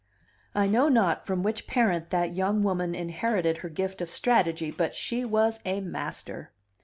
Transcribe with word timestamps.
I 0.55 0.65
know 0.65 0.89
not 0.89 1.27
from 1.27 1.43
which 1.43 1.67
parent 1.67 2.09
that 2.09 2.33
young 2.33 2.63
woman 2.63 2.95
inherited 2.95 3.57
her 3.59 3.69
gift 3.69 4.01
of 4.01 4.09
strategy, 4.09 4.71
but 4.71 4.95
she 4.95 5.23
was 5.23 5.59
a 5.63 5.79
master. 5.79 6.51